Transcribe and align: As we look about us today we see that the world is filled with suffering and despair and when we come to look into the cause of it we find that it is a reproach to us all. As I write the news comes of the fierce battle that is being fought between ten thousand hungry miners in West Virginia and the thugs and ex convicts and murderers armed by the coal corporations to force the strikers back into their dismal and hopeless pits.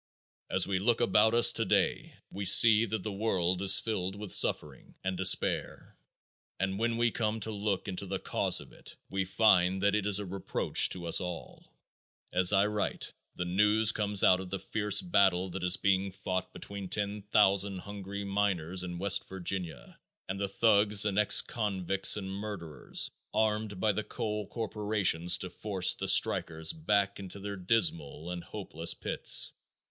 As 0.49 0.65
we 0.65 0.79
look 0.79 0.99
about 0.99 1.35
us 1.35 1.51
today 1.53 2.15
we 2.31 2.43
see 2.43 2.85
that 2.85 3.03
the 3.03 3.11
world 3.11 3.61
is 3.61 3.79
filled 3.79 4.15
with 4.15 4.33
suffering 4.33 4.95
and 5.03 5.15
despair 5.15 5.95
and 6.59 6.79
when 6.79 6.97
we 6.97 7.11
come 7.11 7.39
to 7.41 7.51
look 7.51 7.87
into 7.87 8.07
the 8.07 8.17
cause 8.17 8.59
of 8.61 8.73
it 8.73 8.95
we 9.11 9.25
find 9.25 9.83
that 9.83 9.93
it 9.93 10.07
is 10.07 10.17
a 10.17 10.25
reproach 10.25 10.89
to 10.89 11.05
us 11.05 11.21
all. 11.21 11.71
As 12.33 12.51
I 12.51 12.65
write 12.65 13.13
the 13.35 13.45
news 13.45 13.91
comes 13.91 14.23
of 14.23 14.49
the 14.49 14.57
fierce 14.57 15.03
battle 15.03 15.51
that 15.51 15.63
is 15.63 15.77
being 15.77 16.11
fought 16.11 16.51
between 16.51 16.89
ten 16.89 17.21
thousand 17.21 17.77
hungry 17.81 18.23
miners 18.23 18.81
in 18.81 18.97
West 18.97 19.29
Virginia 19.29 19.99
and 20.27 20.39
the 20.39 20.49
thugs 20.49 21.05
and 21.05 21.19
ex 21.19 21.43
convicts 21.43 22.17
and 22.17 22.27
murderers 22.33 23.11
armed 23.35 23.79
by 23.79 23.91
the 23.91 24.03
coal 24.03 24.47
corporations 24.47 25.37
to 25.37 25.49
force 25.51 25.93
the 25.93 26.07
strikers 26.07 26.73
back 26.73 27.19
into 27.19 27.39
their 27.39 27.55
dismal 27.55 28.31
and 28.31 28.43
hopeless 28.45 28.95
pits. 28.95 29.53